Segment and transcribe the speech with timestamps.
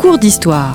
[0.00, 0.74] Cours d'histoire.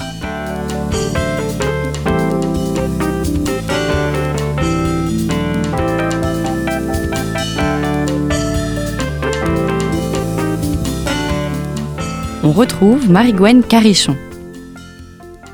[12.43, 14.15] On retrouve Marie-Gwen Carichon.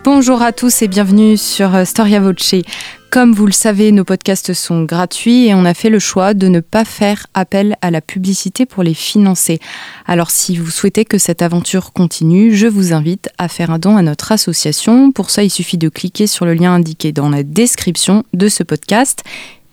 [0.04, 2.56] Bonjour à tous et bienvenue sur euh, Storia Voce.
[3.12, 6.48] Comme vous le savez, nos podcasts sont gratuits et on a fait le choix de
[6.48, 9.60] ne pas faire appel à la publicité pour les financer.
[10.08, 13.98] Alors si vous souhaitez que cette aventure continue, je vous invite à faire un don
[13.98, 15.12] à notre association.
[15.12, 18.64] Pour ça, il suffit de cliquer sur le lien indiqué dans la description de ce
[18.64, 19.24] podcast.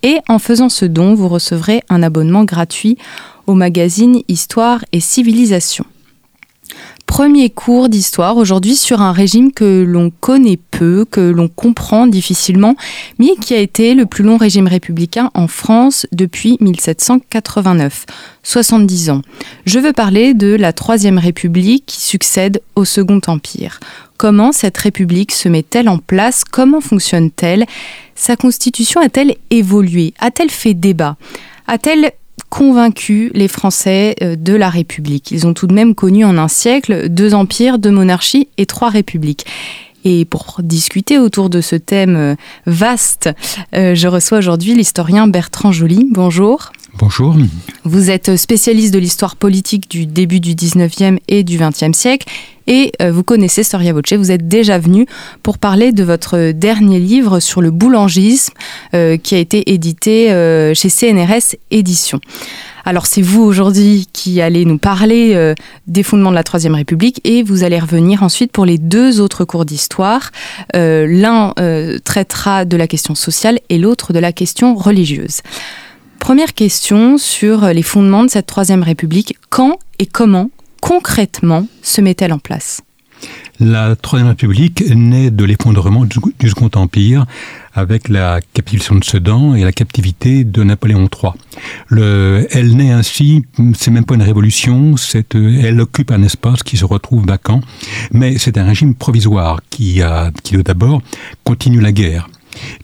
[0.03, 2.99] Et en faisant ce don, vous recevrez un abonnement gratuit
[3.47, 5.85] au magazine Histoire et Civilisation
[7.19, 12.77] premier cours d'histoire aujourd'hui sur un régime que l'on connaît peu, que l'on comprend difficilement,
[13.19, 18.07] mais qui a été le plus long régime républicain en France depuis 1789,
[18.45, 19.23] 70 ans.
[19.67, 23.81] Je veux parler de la Troisième République qui succède au Second Empire.
[24.17, 26.45] Comment cette République se met-elle en place?
[26.45, 27.67] Comment fonctionne-t-elle?
[28.15, 30.15] Sa constitution a-t-elle évolué?
[30.21, 31.17] A-t-elle fait débat?
[31.67, 32.13] A-t-elle
[32.49, 35.31] convaincu les Français euh, de la République.
[35.31, 38.91] Ils ont tout de même connu en un siècle deux empires, deux monarchies et trois
[38.91, 39.47] républiques.
[40.05, 42.35] Et pour discuter autour de ce thème euh,
[42.67, 43.29] vaste,
[43.75, 46.09] euh, je reçois aujourd'hui l'historien Bertrand Joly.
[46.11, 46.73] Bonjour.
[46.95, 47.37] Bonjour.
[47.85, 52.27] Vous êtes spécialiste de l'histoire politique du début du 19e et du 20e siècle
[52.67, 54.13] et euh, vous connaissez Storia Voce.
[54.13, 55.07] Vous êtes déjà venu
[55.43, 58.55] pour parler de votre dernier livre sur le boulangisme
[58.95, 62.21] euh, qui a été édité euh, chez CNRS Éditions.
[62.85, 65.55] Alors c'est vous aujourd'hui qui allez nous parler
[65.87, 69.45] des fondements de la Troisième République et vous allez revenir ensuite pour les deux autres
[69.45, 70.31] cours d'histoire.
[70.73, 71.53] L'un
[72.03, 75.43] traitera de la question sociale et l'autre de la question religieuse.
[76.21, 79.37] Première question sur les fondements de cette Troisième République.
[79.51, 80.51] Quand et comment
[80.81, 82.83] concrètement se met-elle en place?
[83.61, 87.27] La Troisième République naît de l'effondrement du Second Empire
[87.75, 91.33] avec la capitulation de Sedan et la captivité de Napoléon III.
[91.89, 94.95] Le, elle naît ainsi, c'est même pas une révolution,
[95.33, 97.61] elle occupe un espace qui se retrouve vacant,
[98.13, 100.03] mais c'est un régime provisoire qui,
[100.45, 101.03] qui d'abord
[101.43, 102.29] continue la guerre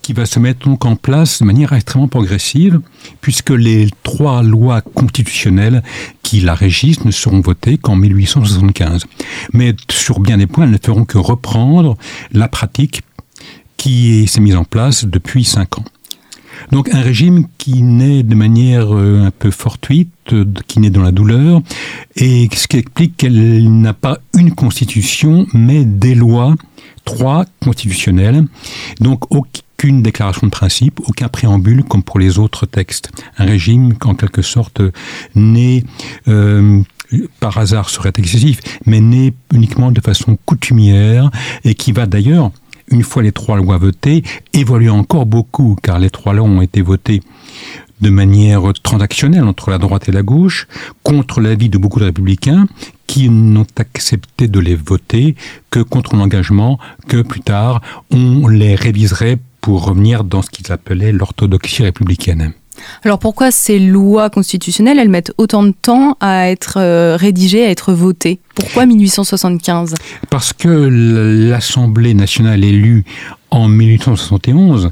[0.03, 2.81] qui va se mettre donc en place de manière extrêmement progressive,
[3.21, 5.83] puisque les trois lois constitutionnelles
[6.23, 9.05] qui la régissent ne seront votées qu'en 1875.
[9.53, 11.97] Mais sur bien des points, elles ne feront que reprendre
[12.33, 13.03] la pratique
[13.77, 15.85] qui s'est mise en place depuis cinq ans.
[16.71, 20.35] Donc un régime qui naît de manière euh, un peu fortuite,
[20.67, 21.61] qui naît dans la douleur,
[22.17, 26.55] et ce qui explique qu'elle n'a pas une constitution, mais des lois,
[27.05, 28.45] trois constitutionnelles.
[29.01, 29.31] Donc
[29.77, 33.11] aucune déclaration de principe, aucun préambule comme pour les autres textes.
[33.39, 34.81] Un régime en quelque sorte
[35.35, 35.85] né
[36.29, 36.81] euh,
[37.41, 41.31] par hasard serait excessif, mais né uniquement de façon coutumière
[41.65, 42.51] et qui va d'ailleurs,
[42.89, 46.81] une fois les trois lois votées, évoluer encore beaucoup, car les trois lois ont été
[46.81, 47.23] votées
[48.01, 50.67] de manière transactionnelle entre la droite et la gauche,
[51.03, 52.67] contre l'avis de beaucoup de républicains
[53.07, 55.37] qui n'ont accepté de les voter
[55.71, 57.81] que contre l'engagement que plus tard
[58.11, 62.53] on les réviserait pour revenir dans ce qu'ils appelaient l'orthodoxie républicaine.
[63.03, 67.71] Alors pourquoi ces lois constitutionnelles, elles mettent autant de temps à être euh, rédigées, à
[67.71, 68.41] être votées?
[68.55, 69.95] Pourquoi 1875
[70.29, 73.07] Parce que l'Assemblée nationale élue
[73.51, 74.91] en 1871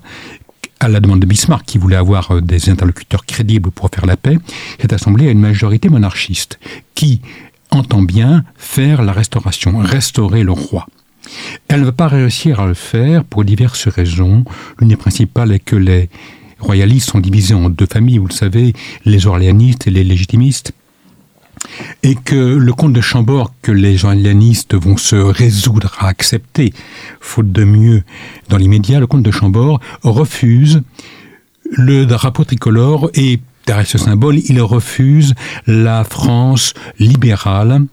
[0.81, 4.17] à la demande de Bismarck, qui voulait avoir euh, des interlocuteurs crédibles pour faire la
[4.17, 4.39] paix,
[4.81, 6.59] cette assemblée a une majorité monarchiste
[6.95, 7.21] qui
[7.71, 10.87] entend bien faire la restauration, restaurer le roi.
[11.69, 14.45] Elle ne va pas réussir à le faire pour diverses raisons.
[14.79, 16.09] L'une des principales est que les
[16.59, 18.73] royalistes sont divisés en deux familles, vous le savez,
[19.05, 20.73] les orléanistes et les légitimistes
[22.03, 26.73] et que le comte de Chambord, que les orléanistes vont se résoudre à accepter,
[27.21, 28.03] faute de mieux
[28.49, 30.83] dans l'immédiat, le comte de Chambord refuse
[31.71, 35.35] le drapeau tricolore et derrière ce symbole, il refuse
[35.67, 37.87] la France libérale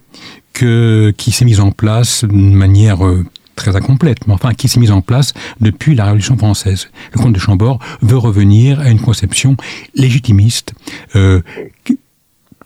[1.17, 3.25] qui s'est mise en place d'une manière euh,
[3.55, 6.89] très incomplète, mais enfin qui s'est mise en place depuis la Révolution française.
[7.13, 9.57] Le comte de Chambord veut revenir à une conception
[9.95, 10.73] légitimiste,
[11.15, 11.41] euh,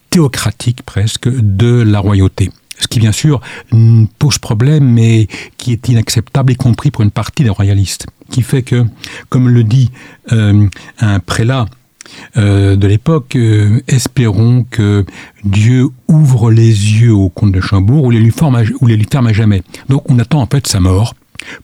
[0.10, 2.52] théocratique presque, de la royauté.
[2.80, 3.42] Ce qui bien sûr
[4.20, 8.08] pose problème, mais qui est inacceptable, y compris pour une partie des royalistes.
[8.30, 8.86] Qui fait que,
[9.30, 9.92] comme le dit
[10.32, 10.68] euh,
[11.00, 11.66] un prélat
[12.38, 15.06] euh, de l'époque, euh, espérons que
[15.44, 18.34] Dieu ouvre les yeux au comte de Chambourg ou les lui,
[18.82, 19.64] ou les lui ferme à jamais.
[19.90, 21.16] Donc on attend en fait sa mort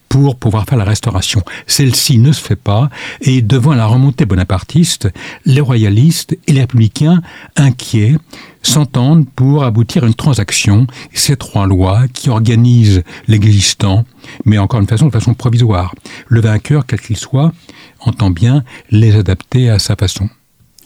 [0.08, 1.42] pour pouvoir faire la restauration.
[1.66, 2.90] Celle-ci ne se fait pas
[3.20, 5.08] et devant la remontée bonapartiste,
[5.44, 7.22] les royalistes et les républicains
[7.56, 8.16] inquiets
[8.62, 14.04] s'entendent pour aboutir à une transaction, ces trois lois qui organisent l'existant,
[14.44, 15.94] mais encore une façon, de façon provisoire.
[16.28, 17.52] Le vainqueur, quel qu'il soit,
[18.00, 20.28] entend bien les adapter à sa façon.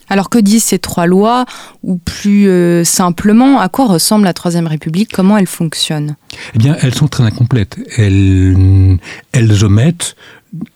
[0.09, 1.47] Alors que disent ces trois lois
[1.83, 6.17] Ou plus euh, simplement, à quoi ressemble la Troisième République Comment elle fonctionne?
[6.55, 7.79] Eh bien, elles sont très incomplètes.
[7.97, 8.99] Elles,
[9.65, 10.17] omettent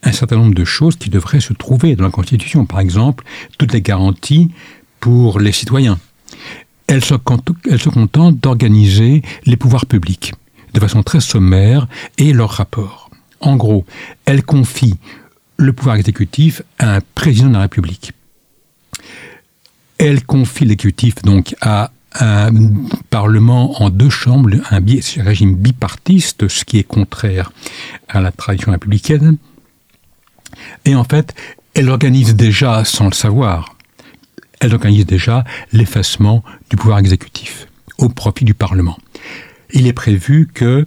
[0.02, 2.64] un certain nombre de choses qui devraient se trouver dans la Constitution.
[2.66, 3.24] Par exemple,
[3.58, 4.50] toutes les garanties
[5.00, 5.98] pour les citoyens.
[6.86, 7.14] Elles se,
[7.70, 10.32] elles contentent d'organiser les pouvoirs publics
[10.74, 11.86] de façon très sommaire
[12.18, 13.10] et leurs rapports.
[13.40, 13.84] En gros,
[14.24, 14.98] elles confient
[15.56, 18.12] le pouvoir exécutif à un président de la République.
[19.98, 21.90] Elle confie l'exécutif donc à
[22.20, 22.50] un
[23.10, 24.80] parlement en deux chambres, un
[25.22, 27.52] régime bipartiste, ce qui est contraire
[28.08, 29.36] à la tradition républicaine.
[30.84, 31.34] Et en fait,
[31.74, 33.76] elle organise déjà, sans le savoir,
[34.60, 37.68] elle organise déjà l'effacement du pouvoir exécutif
[37.98, 38.98] au profit du Parlement.
[39.72, 40.86] Il est prévu que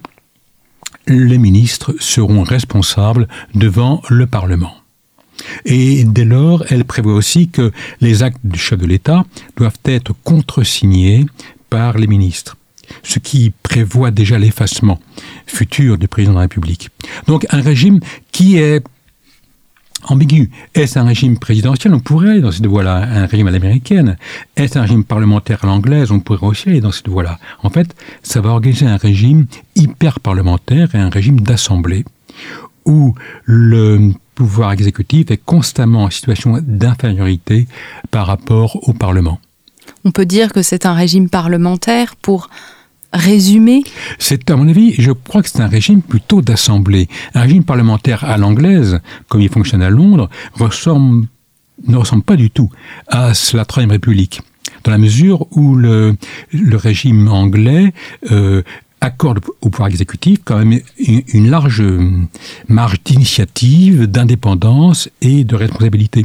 [1.06, 4.74] les ministres seront responsables devant le Parlement.
[5.64, 9.24] Et dès lors, elle prévoit aussi que les actes du chef de l'État
[9.56, 11.26] doivent être contresignés
[11.70, 12.56] par les ministres
[13.02, 15.00] ce qui prévoit déjà l'effacement
[15.46, 16.90] futur du président de la République.
[17.26, 18.00] Donc un régime
[18.32, 18.84] qui est
[20.04, 20.50] ambigu.
[20.74, 21.94] Est-ce un régime présidentiel?
[21.94, 22.96] On pourrait aller dans cette voie-là.
[22.96, 24.16] Un régime à l'américaine.
[24.56, 26.10] Est-ce un régime parlementaire à l'anglaise?
[26.10, 27.38] On pourrait aussi aller dans cette voie-là.
[27.62, 29.46] En fait, ça va organiser un régime
[29.76, 32.04] hyper parlementaire et un régime d'assemblée
[32.84, 33.14] où
[33.44, 37.66] le pouvoir exécutif est constamment en situation d'infériorité
[38.10, 39.40] par rapport au Parlement.
[40.04, 42.48] On peut dire que c'est un régime parlementaire pour
[43.12, 43.84] résumer?
[44.18, 47.08] C'est, à mon avis, je crois que c'est un régime plutôt d'assemblée.
[47.34, 51.26] Un régime parlementaire à l'anglaise, comme il fonctionne à Londres, ressemble,
[51.86, 52.70] ne ressemble pas du tout
[53.08, 54.40] à la Troisième République
[54.84, 56.16] dans la mesure où le,
[56.52, 57.92] le régime anglais
[58.30, 58.62] euh,
[59.02, 61.82] accorde au pouvoir exécutif quand même une, large
[62.68, 66.24] marge d'initiative, d'indépendance et de responsabilité.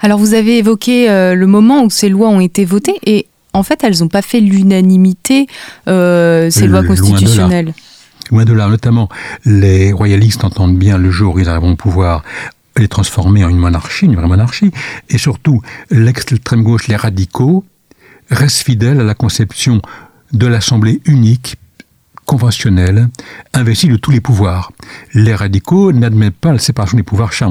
[0.00, 3.62] Alors vous avez évoqué euh, le moment où ces lois ont été votées et en
[3.62, 5.46] fait elles n'ont pas fait l'unanimité,
[5.88, 7.72] euh, ces lois constitutionnelles.
[8.30, 8.68] Loin de, là.
[8.68, 9.08] notamment
[9.44, 12.24] les royalistes entendent bien le jour où ils arriveront au pouvoir
[12.76, 14.72] les transformer en une monarchie, une vraie monarchie,
[15.08, 17.64] et surtout l'extrême gauche, les radicaux,
[18.30, 19.80] restent fidèles à la conception
[20.34, 21.56] de l'Assemblée unique
[22.26, 23.08] conventionnelle,
[23.52, 24.72] investie de tous les pouvoirs.
[25.12, 27.46] Les radicaux n'admettent pas la séparation des pouvoirs chez.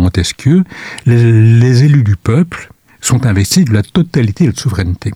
[1.05, 2.71] Les, élus du peuple
[3.01, 5.11] sont investis de la totalité de la souveraineté.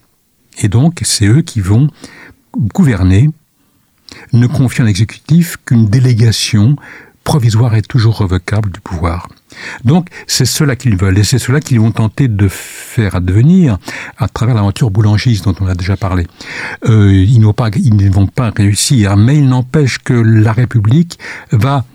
[0.59, 1.89] Et donc, c'est eux qui vont
[2.55, 3.29] gouverner,
[4.33, 6.75] ne confiant à l'exécutif qu'une délégation
[7.23, 9.27] provisoire et toujours revocable du pouvoir.
[9.83, 13.77] Donc, c'est cela qu'ils veulent et c'est cela qu'ils vont tenter de faire advenir
[14.17, 16.27] à travers l'aventure boulangiste dont on a déjà parlé.
[16.87, 21.17] Euh, ils, pas, ils ne vont pas réussir, mais il n'empêche que la République
[21.51, 21.85] va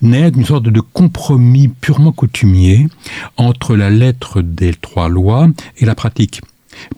[0.00, 2.88] naître d'une sorte de compromis purement coutumier
[3.36, 5.48] entre la lettre des trois lois
[5.78, 6.40] et la pratique.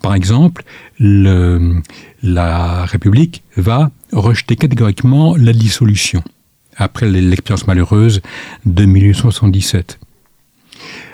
[0.01, 0.63] Par exemple,
[0.99, 1.81] le,
[2.23, 6.23] la République va rejeter catégoriquement la dissolution
[6.77, 8.21] après l'expérience malheureuse
[8.65, 9.99] de 1877.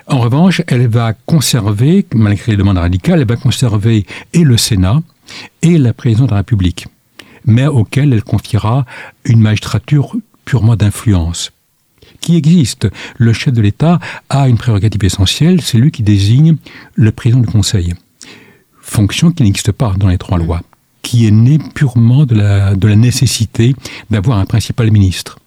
[0.08, 5.02] En revanche, elle va conserver, malgré les demandes radicales, elle va conserver et le Sénat
[5.62, 6.88] et la présidence de la République,
[7.46, 8.86] mais auquel elle confiera
[9.26, 11.52] une magistrature purement d'influence
[12.20, 12.88] qui existe.
[13.18, 14.00] Le chef de l'État
[14.30, 16.58] a une prérogative essentielle, c'est lui qui désigne
[16.96, 17.94] le président du Conseil.
[18.82, 20.62] Fonction qui n'existe pas dans les trois lois,
[21.02, 23.76] qui est née purement de la, de la nécessité
[24.10, 25.40] d'avoir un principal ministre.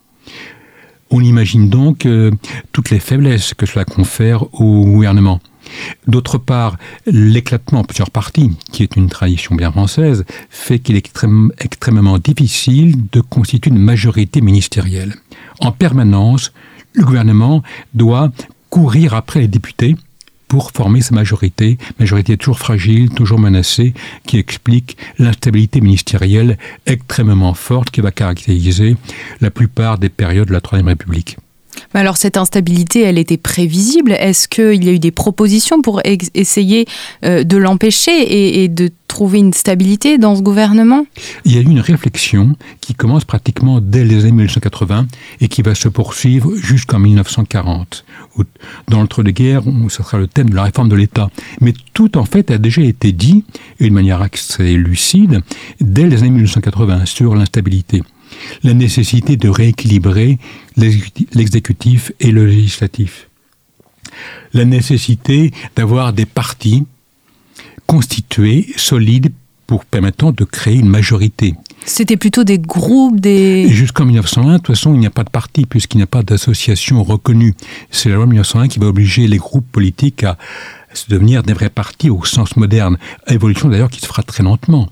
[1.17, 2.33] On imagine donc euh,
[2.73, 5.39] toutes les faiblesses que cela confère au gouvernement.
[6.09, 11.09] D'autre part, l'éclatement en plusieurs partis, qui est une tradition bien française, fait qu'il est
[11.61, 15.15] extrêmement difficile de constituer une majorité ministérielle.
[15.61, 16.53] En permanence,
[16.95, 17.63] le gouvernement
[17.95, 18.33] doit
[18.69, 19.95] courir après les députés
[20.55, 23.93] pour former sa majorité, majorité toujours fragile, toujours menacée,
[24.25, 28.97] qui explique l'instabilité ministérielle extrêmement forte qui va caractériser
[29.41, 31.39] la plupart des périodes de la Troisième République.
[31.93, 34.13] Alors cette instabilité, elle était prévisible.
[34.13, 36.87] Est-ce qu'il y a eu des propositions pour essayer
[37.25, 41.07] euh, de l'empêcher et, de trouver une stabilité dans ce gouvernement?
[41.45, 45.07] Il y a eu une réflexion qui commence pratiquement dès les années 1980
[45.41, 48.05] et qui va se poursuivre jusqu'en 1940.
[48.89, 51.31] Dans l'entre-deux-guerres, ce sera le thème de la réforme de l'État.
[51.61, 53.45] Mais tout en fait a déjà été dit,
[53.79, 55.43] d'une manière assez lucide,
[55.81, 58.03] dès les années 1980 sur l'instabilité.
[58.63, 60.39] La nécessité de rééquilibrer
[60.77, 63.29] l'exécutif et le législatif,
[64.53, 66.85] la nécessité d'avoir des partis
[67.87, 69.33] constitués, solides,
[69.67, 71.55] pour permettant de créer une majorité.
[71.87, 73.69] C'était plutôt des groupes, des...
[73.69, 76.23] Jusqu'en 1901, de toute façon, il n'y a pas de parti puisqu'il n'y a pas
[76.23, 77.55] d'association reconnue.
[77.91, 80.37] C'est la loi 1901 qui va obliger les groupes politiques à
[80.93, 82.99] se devenir des vrais partis au sens moderne.
[83.29, 84.89] Évolution d'ailleurs qui se fera très lentement.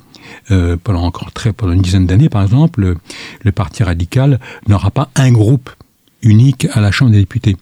[0.51, 2.97] Euh, pendant encore très pendant une dizaine d'années, par exemple, le,
[3.43, 5.71] le Parti radical n'aura pas un groupe
[6.23, 7.57] unique à la Chambre des députés.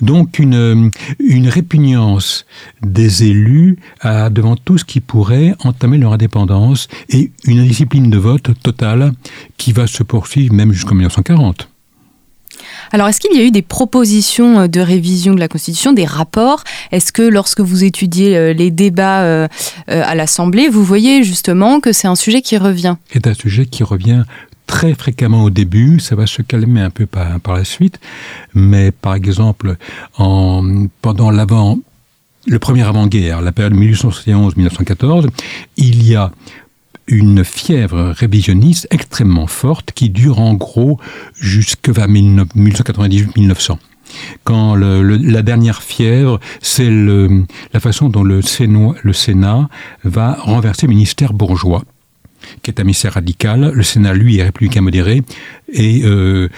[0.00, 2.46] Donc une, une répugnance
[2.82, 8.18] des élus à, devant tout ce qui pourrait entamer leur indépendance et une discipline de
[8.18, 9.12] vote totale
[9.56, 11.68] qui va se poursuivre même jusqu'en 1940.
[12.92, 16.64] Alors, est-ce qu'il y a eu des propositions de révision de la Constitution, des rapports?
[16.92, 19.48] Est-ce que lorsque vous étudiez euh, les débats euh,
[19.90, 22.96] euh, à l'Assemblée, vous voyez justement que c'est un sujet qui revient?
[23.12, 24.24] C'est un sujet qui revient
[24.66, 28.00] très fréquemment au début, ça va se calmer un peu par, la suite,
[28.54, 29.76] mais par exemple,
[30.16, 31.78] en, pendant l'avant,
[32.46, 35.28] le premier avant-guerre, la période 1871-1914,
[35.76, 36.30] il y a
[37.06, 40.98] une fièvre révisionniste extrêmement forte qui dure en gros
[41.34, 43.76] jusque vers 1898-1900
[44.44, 49.68] quand le, la dernière fièvre, c'est la façon dont le Sénat, le Sénat
[50.04, 51.82] va renverser le ministère bourgeois
[52.62, 53.72] qui est un ministère radical.
[53.74, 55.22] Le Sénat, lui, est républicain modéré.
[55.72, 56.48] Et euh,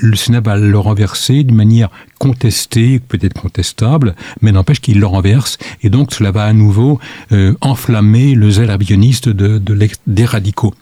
[0.00, 5.58] le Sénat va le renverser d'une manière contestée, peut-être contestable, mais n'empêche qu'il le renverse.
[5.82, 6.98] Et donc, cela va à nouveau
[7.32, 10.74] euh, enflammer le zèle révisionniste de, de des radicaux.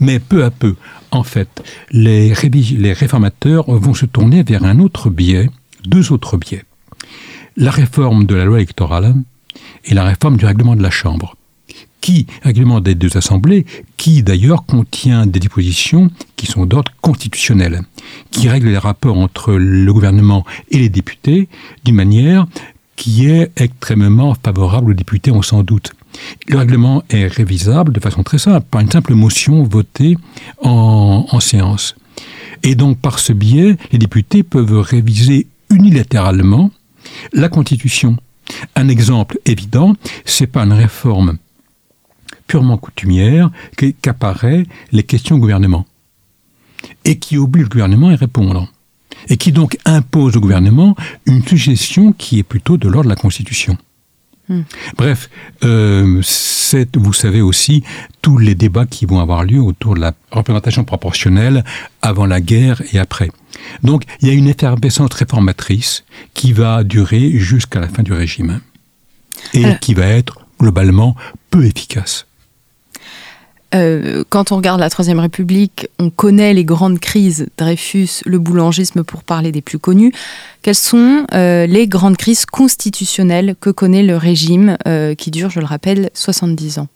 [0.00, 0.74] Mais peu à peu,
[1.10, 5.50] en fait, les réformateurs vont se tourner vers un autre biais,
[5.86, 6.64] deux autres biais.
[7.56, 9.14] La réforme de la loi électorale
[9.84, 11.36] et la réforme du règlement de la Chambre
[12.02, 13.64] qui, règlement des deux assemblées,
[13.96, 17.82] qui d'ailleurs contient des dispositions qui sont d'ordre constitutionnel,
[18.30, 21.48] qui règlent les rapports entre le gouvernement et les députés
[21.84, 22.46] d'une manière
[22.96, 25.92] qui est extrêmement favorable aux députés, on s'en doute.
[26.48, 30.18] Le règlement est révisable de façon très simple, par une simple motion votée
[30.60, 31.94] en, en séance.
[32.62, 36.70] Et donc, par ce biais, les députés peuvent réviser unilatéralement
[37.32, 38.16] la Constitution.
[38.76, 39.94] Un exemple évident,
[40.24, 41.38] c'est pas une réforme
[42.46, 43.50] purement coutumière
[44.02, 45.86] qu'apparaît les questions au gouvernement
[47.04, 48.68] et qui oblige le gouvernement à répondre
[49.28, 50.96] et qui donc impose au gouvernement
[51.26, 53.76] une suggestion qui est plutôt de l'ordre de la Constitution.
[54.48, 54.62] Hmm.
[54.96, 55.30] Bref,
[55.62, 56.20] euh,
[56.94, 57.84] vous savez aussi
[58.22, 61.64] tous les débats qui vont avoir lieu autour de la représentation proportionnelle
[62.00, 63.30] avant la guerre et après.
[63.82, 68.60] Donc il y a une effervescence réformatrice qui va durer jusqu'à la fin du régime
[69.54, 71.14] et qui va être globalement
[71.50, 72.26] peu efficace.
[73.74, 79.02] Euh, quand on regarde la Troisième République, on connaît les grandes crises, Dreyfus, le boulangisme
[79.04, 80.12] pour parler des plus connus.
[80.62, 85.60] Quelles sont euh, les grandes crises constitutionnelles que connaît le régime euh, qui dure, je
[85.60, 86.88] le rappelle, 70 ans?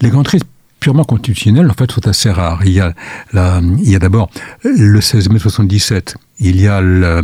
[0.00, 0.42] Les grandes crises
[0.80, 2.64] purement constitutionnelles, en fait, sont assez rares.
[2.64, 2.94] Il y a,
[3.32, 4.30] la, il y a d'abord
[4.62, 7.22] le 16 mai 77, il y a la,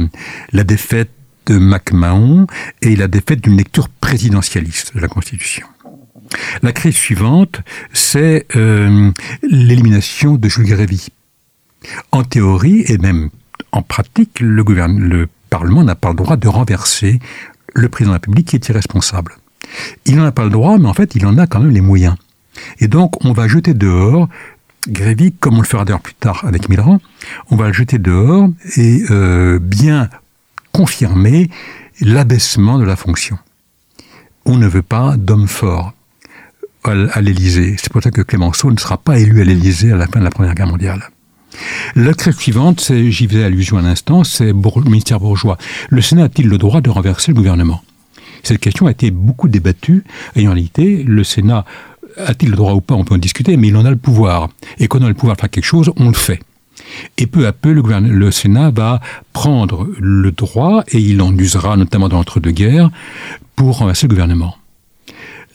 [0.53, 1.11] la défaite
[1.47, 2.47] de MacMahon
[2.83, 5.67] et la défaite d'une lecture présidentialiste de la Constitution.
[6.63, 7.61] La crise suivante,
[7.93, 9.11] c'est euh,
[9.43, 11.09] l'élimination de Jules Grévy.
[12.13, 13.31] En théorie et même
[13.73, 17.21] en pratique, le, le Parlement n'a pas le droit de renverser
[17.75, 19.37] le président de la République qui est irresponsable.
[20.05, 21.81] Il n'en a pas le droit, mais en fait, il en a quand même les
[21.81, 22.17] moyens.
[22.79, 24.29] Et donc, on va jeter dehors
[24.89, 27.01] Grévy, comme on le fera d'ailleurs plus tard avec Mitterrand,
[27.51, 30.09] on va le jeter dehors et euh, bien
[30.73, 31.51] confirmer
[32.01, 33.39] l'abaissement de la fonction.
[34.45, 35.93] On ne veut pas d'hommes forts
[36.89, 37.77] à l'Élysée.
[37.79, 40.25] C'est pour ça que Clémenceau ne sera pas élu à l'Élysée à la fin de
[40.25, 41.11] la Première Guerre mondiale.
[41.95, 45.57] La crise suivante, j'y faisais allusion à l'instant, c'est le ministère bourgeois.
[45.89, 47.83] Le Sénat a-t-il le droit de renverser le gouvernement?
[48.43, 50.05] Cette question a été beaucoup débattue,
[50.37, 51.65] et en réalité, le Sénat
[52.19, 54.49] a-t-il le droit ou pas, on peut en discuter, mais il en a le pouvoir.
[54.79, 56.41] Et quand on a le pouvoir de faire quelque chose, on le fait.
[57.19, 59.01] Et peu à peu, le, le Sénat va
[59.33, 62.91] prendre le droit, et il en usera notamment dans l'entre-deux-guerres,
[63.57, 64.57] pour renverser le gouvernement.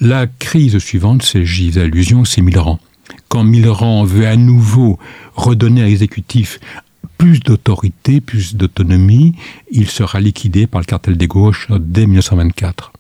[0.03, 2.79] La crise suivante, c'est, j'y faisais allusion, c'est Millerand.
[3.27, 4.97] Quand Millerand veut à nouveau
[5.35, 6.59] redonner à l'exécutif
[7.19, 9.35] plus d'autorité, plus d'autonomie,
[9.69, 12.90] il sera liquidé par le cartel des gauches dès 1924.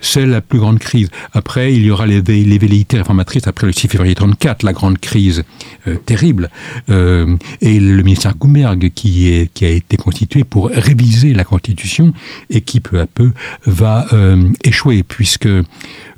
[0.00, 1.08] C'est la plus grande crise.
[1.32, 5.44] Après, il y aura les, velléités réformatrices après le 6 février 34, la grande crise
[5.86, 6.50] euh, terrible,
[6.90, 12.12] euh, et le ministère Goumergue qui, a été constitué pour réviser la Constitution
[12.50, 13.32] et qui peu à peu
[13.66, 15.48] va euh, échouer, puisque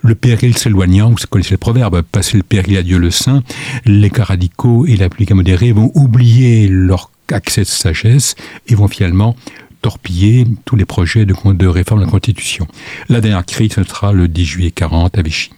[0.02, 3.42] le péril s'éloignant, vous connaissez le proverbe, passer le péril à Dieu le Saint,
[3.84, 8.34] les cas radicaux et la modérés vont oublier leur accès de sagesse
[8.66, 9.36] et vont finalement
[9.82, 11.34] torpiller tous les projets de,
[11.66, 12.66] réforme de la Constitution.
[13.08, 15.50] La dernière crise, ce sera le 10 juillet 40 à Vichy.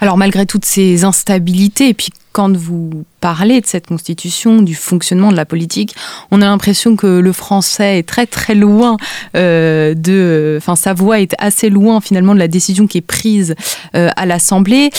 [0.00, 5.32] Alors malgré toutes ces instabilités, et puis quand vous parlez de cette constitution, du fonctionnement
[5.32, 5.96] de la politique,
[6.30, 8.96] on a l'impression que le français est très très loin
[9.36, 10.54] euh, de...
[10.56, 13.56] Enfin, sa voix est assez loin finalement de la décision qui est prise
[13.96, 14.90] euh, à l'Assemblée.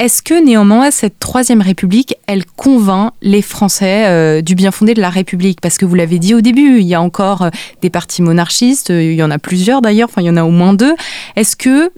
[0.00, 5.00] Est-ce que néanmoins cette troisième République, elle convainc les Français euh, du bien fondé de
[5.00, 5.60] la République?
[5.60, 7.48] Parce que vous l'avez dit au début, il y a encore
[7.80, 10.50] des partis monarchistes, il y en a plusieurs d'ailleurs, enfin il y en a au
[10.50, 10.96] moins deux.
[11.36, 11.92] Est-ce que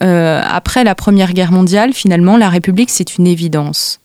[0.00, 4.00] après la Première Guerre mondiale, finalement, la République, c'est une évidence?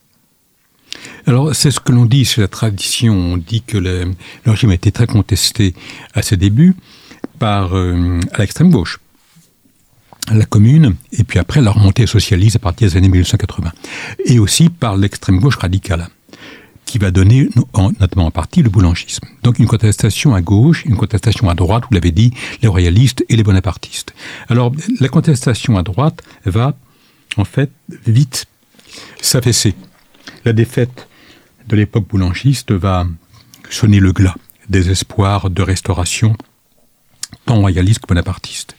[1.27, 3.13] Alors, c'est ce que l'on dit, c'est la tradition.
[3.13, 4.11] On dit que le,
[4.45, 5.73] régime a été très contesté
[6.13, 6.75] à ses débuts
[7.39, 8.99] par euh, l'extrême gauche,
[10.31, 13.71] la commune, et puis après la remontée socialiste à partir des années 1880,
[14.25, 16.07] et aussi par l'extrême gauche radicale
[16.91, 17.47] qui va donner,
[17.99, 19.25] notamment en partie, le boulangisme.
[19.43, 23.37] Donc une contestation à gauche, une contestation à droite, vous l'avez dit, les royalistes et
[23.37, 24.13] les bonapartistes.
[24.49, 26.75] Alors la contestation à droite va,
[27.37, 27.71] en fait,
[28.05, 28.45] vite
[29.21, 29.73] s'affaisser.
[30.43, 31.07] La défaite
[31.67, 33.05] de l'époque boulangiste va
[33.69, 34.35] sonner le glas
[34.69, 36.35] des espoirs de restauration,
[37.45, 38.75] tant royaliste que bonapartiste.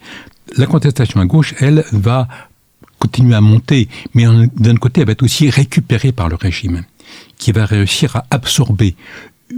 [0.57, 2.27] La contestation à gauche, elle, va
[2.99, 6.83] continuer à monter, mais d'un côté, elle va être aussi récupérée par le régime
[7.37, 8.95] qui va réussir à absorber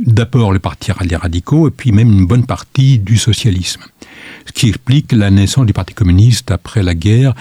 [0.05, 3.81] d'abord le parti radicaux et puis même une bonne partie du socialisme.
[4.45, 7.33] Ce qui explique la naissance du Parti communiste après la guerre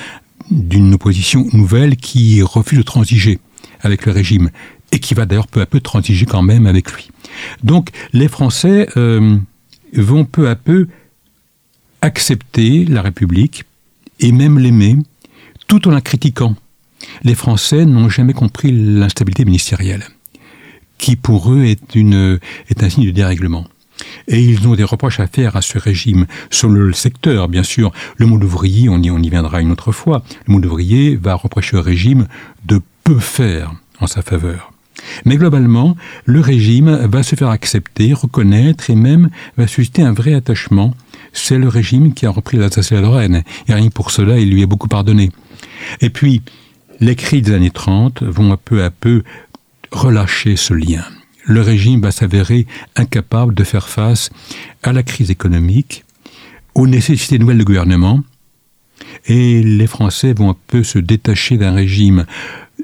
[0.51, 3.41] d'une opposition nouvelle qui refuse de transiger
[3.85, 4.51] avec le régime
[4.93, 7.11] et qui va d'ailleurs peu à peu transiger quand même avec lui.
[7.63, 9.37] Donc les Français euh,
[9.93, 10.89] vont peu à peu
[12.01, 13.65] accepter la République
[14.21, 14.97] et même l'aimer
[15.67, 16.55] tout en la critiquant.
[17.23, 20.05] Les Français n'ont jamais compris l'instabilité ministérielle
[20.99, 22.39] qui pour eux est, une,
[22.81, 23.67] un signe de dérèglement.
[24.27, 27.93] Et ils ont des reproches à faire à ce régime sur le secteur, bien sûr.
[28.17, 31.35] Le monde ouvrier, on y, on y viendra une autre fois, le monde ouvrier va
[31.35, 32.27] reprocher au régime
[32.65, 34.73] de peu faire en sa faveur.
[35.25, 40.35] Mais globalement, le régime va se faire accepter, reconnaître et même va susciter un vrai
[40.35, 40.95] attachement.
[41.33, 43.43] C'est le régime qui a repris l'Alsace et la Lorraine.
[43.69, 45.31] Et rien que pour cela, il lui est beaucoup pardonné.
[46.01, 46.43] Et puis,
[47.01, 49.23] les cris des années 30 vont peu à peu
[49.91, 51.05] relâcher ce lien.
[51.45, 54.31] Le régime va s'avérer incapable de faire face
[54.83, 56.05] à la crise économique,
[56.75, 58.23] aux nécessités nouvelles du gouvernement,
[59.27, 62.25] et les Français vont un peu se détacher d'un régime.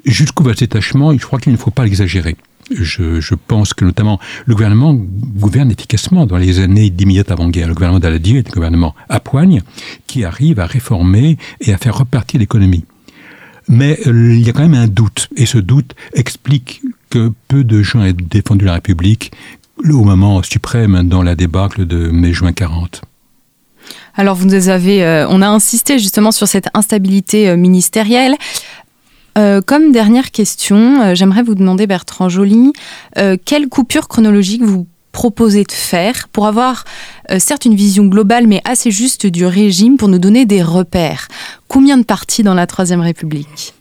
[0.04, 2.36] Jusqu'où va ce détachement Je crois qu'il ne faut pas l'exagérer.
[2.70, 7.66] Je, pense que notamment le gouvernement gouverne efficacement dans les années d'immédiate avant-guerre.
[7.66, 9.62] Le gouvernement d'Aladier est un gouvernement à poigne
[10.06, 12.84] qui arrive à réformer et à faire repartir l'économie.
[13.68, 17.64] Mais euh, il y a quand même un doute, et ce doute explique que peu
[17.64, 19.32] de gens aient défendu la République
[19.84, 23.02] au moment suprême dans la débâcle de mai-juin 40.
[24.16, 28.34] Alors vous nous avez, euh, on a insisté justement sur cette instabilité euh, ministérielle.
[29.34, 32.72] Comme dernière question, j'aimerais vous demander, Bertrand Joly,
[33.44, 36.84] quelle coupure chronologique vous proposez de faire pour avoir
[37.38, 41.28] certes une vision globale mais assez juste du régime pour nous donner des repères?
[41.68, 43.74] Combien de partis dans la Troisième République?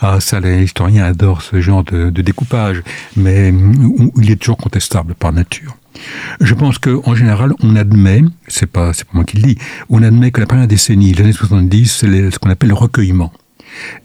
[0.00, 2.82] Ah, ça, les historiens adorent ce genre de, découpage,
[3.16, 3.52] mais
[4.18, 5.76] il est toujours contestable par nature.
[6.40, 10.02] Je pense qu'en général, on admet, c'est pas, c'est pas moi qui le dis, on
[10.02, 13.32] admet que la première décennie, les années 70, c'est ce qu'on appelle le recueillement.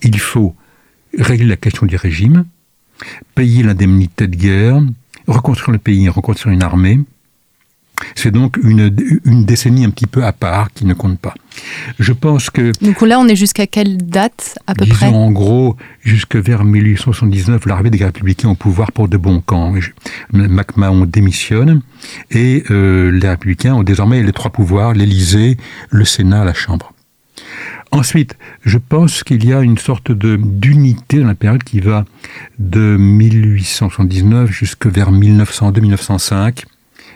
[0.03, 0.55] Il faut
[1.17, 2.45] régler la question du régime,
[3.35, 4.81] payer l'indemnité de guerre,
[5.27, 6.99] reconstruire le pays, reconstruire une armée,
[8.15, 11.33] c'est donc une, une, décennie un petit peu à part qui ne compte pas.
[11.99, 12.71] Je pense que...
[12.83, 15.07] Donc là, on est jusqu'à quelle date à peu disons près?
[15.07, 19.73] En gros, jusque vers 1879, l'arrivée des républicains au pouvoir pour de bons camps.
[20.31, 21.81] MacMahon démissionne
[22.31, 25.57] et euh, les républicains ont désormais les trois pouvoirs, l'Élysée,
[25.89, 26.93] le Sénat, la Chambre.
[27.91, 32.05] Ensuite, je pense qu'il y a une sorte de d'unité dans la période qui va
[32.59, 36.65] de 1879 jusque vers 1902-1905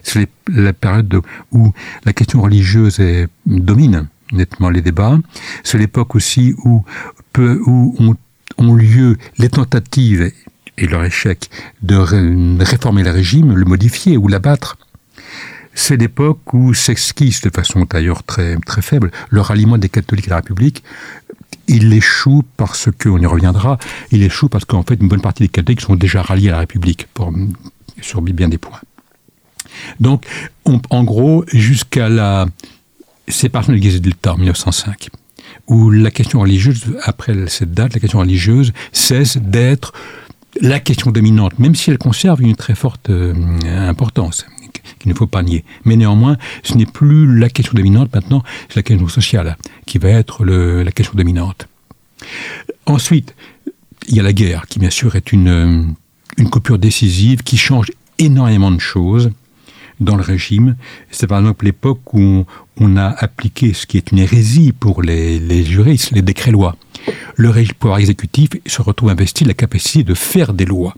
[0.04, 1.74] c'est la période où
[2.06, 3.02] la question religieuse
[3.46, 5.20] domine nettement les débats.
[5.64, 6.84] C'est l'époque aussi où,
[7.38, 10.32] ont, lieu les tentatives
[10.78, 11.50] et leur échec
[11.82, 11.96] de
[12.64, 14.78] réformer le régime, le modifier ou l'abattre.
[15.74, 20.32] C'est l'époque où s'esquisse de façon d'ailleurs très, très faible le ralliement des catholiques à
[20.32, 20.84] la République.
[21.68, 23.78] Il échoue parce que, on y reviendra,
[24.12, 26.60] il échoue parce qu'en fait une bonne partie des catholiques sont déjà ralliés à la
[26.60, 27.32] République pour,
[28.02, 28.82] sur bien des points.
[30.00, 30.26] Donc,
[30.66, 32.46] en gros, jusqu'à la
[33.28, 35.10] séparation de l'Église de l'État en 1905,
[35.68, 39.94] où la question religieuse, après cette date, la question religieuse cesse d'être
[40.60, 43.34] la question dominante, même si elle conserve une très forte euh,
[43.88, 44.46] importance
[45.02, 45.64] qu'il ne faut pas nier.
[45.86, 50.10] Mais néanmoins, ce n'est plus la question dominante maintenant, c'est la question sociale qui va
[50.10, 51.68] être la question dominante.
[52.86, 53.36] Ensuite,
[54.08, 55.96] il y a la guerre, qui bien sûr est une,
[56.52, 59.32] coupure décisive qui change énormément de choses
[60.00, 60.76] dans le régime.
[61.12, 62.46] C'est par exemple l'époque où
[62.78, 66.76] on a appliqué ce qui est une hérésie pour les, juristes, les décrets-lois.
[67.36, 70.96] Le pouvoir exécutif se retrouve investi de la capacité de faire des lois.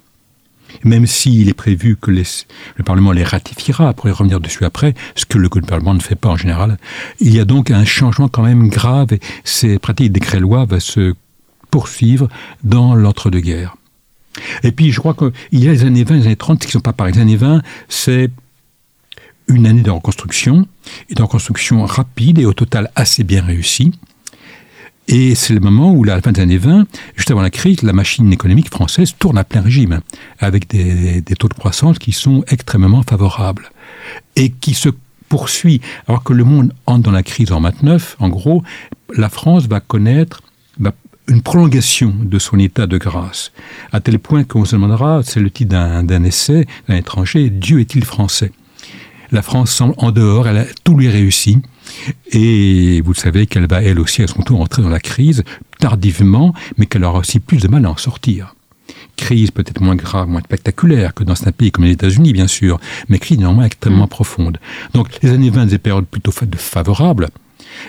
[0.84, 5.26] Même s'il est prévu que le Parlement les ratifiera, pour y revenir dessus après, ce
[5.26, 6.78] que le gouvernement ne fait pas en général,
[7.20, 11.14] il y a donc un changement quand même grave et ces pratiques décrets-lois vont se
[11.72, 12.28] poursuivre
[12.64, 13.76] dans l'entre-deux-guerres.
[14.64, 16.72] Et puis, je crois qu'il y a les années 20 les années 30 qui ne
[16.72, 17.14] sont pas pareilles.
[17.14, 18.30] Les années 20, c'est
[19.48, 20.68] une année de reconstruction,
[21.10, 23.94] et de reconstruction rapide et au total assez bien réussie.
[25.08, 26.86] Et c'est le moment où, à la fin des années 20,
[27.16, 30.00] juste avant la crise, la machine économique française tourne à plein régime,
[30.40, 33.70] avec des, taux de croissance qui sont extrêmement favorables,
[34.36, 34.90] et qui se
[35.28, 35.82] poursuit.
[36.08, 38.64] Alors que le monde entre dans la crise en 29, en gros,
[39.16, 40.42] la France va connaître
[41.28, 43.52] une prolongation de son état de grâce,
[43.92, 48.04] à tel point qu'on se demandera, c'est le titre d'un essai d'un étranger, Dieu est-il
[48.04, 48.52] français?
[49.32, 51.60] La France semble en dehors, elle a tout lui réussi.
[52.32, 55.44] Et vous savez qu'elle va elle aussi à son tour entrer dans la crise
[55.80, 58.56] tardivement, mais qu'elle aura aussi plus de mal à en sortir.
[59.16, 62.80] Crise peut-être moins grave, moins spectaculaire que dans un pays comme les États-Unis, bien sûr,
[63.10, 64.10] mais crise néanmoins extrêmement mm.
[64.10, 64.58] profonde.
[64.94, 67.30] Donc les années 20, des périodes plutôt favorables,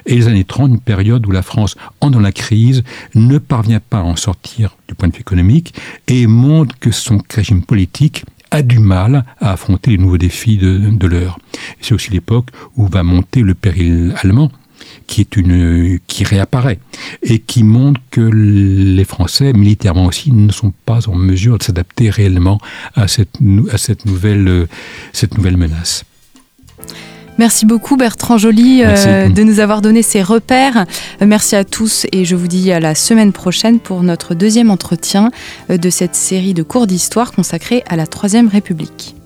[0.07, 2.83] et les années 30, une période où la France, en dans la crise,
[3.15, 5.75] ne parvient pas à en sortir du point de vue économique
[6.09, 8.25] et montre que son régime politique
[8.55, 11.39] a du mal à affronter les nouveaux défis de, l'heure.
[11.81, 14.51] C'est aussi l'époque où va monter le péril allemand
[15.07, 16.79] qui est une qui réapparaît
[17.23, 22.11] et qui montre que les Français militairement aussi ne sont pas en mesure de s'adapter
[22.11, 22.61] réellement
[22.95, 24.69] à cette nouvelle
[25.13, 26.05] cette nouvelle menace.
[27.37, 30.87] Merci beaucoup Bertrand Joly euh, de nous avoir donné ces repères.
[31.21, 34.71] Euh, merci à tous et je vous dis à la semaine prochaine pour notre deuxième
[34.71, 35.31] entretien
[35.71, 39.17] euh, de cette série de cours d'histoire consacrée à la Troisième République.